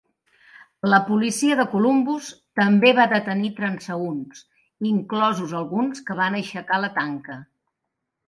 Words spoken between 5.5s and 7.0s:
alguns que van aixecar la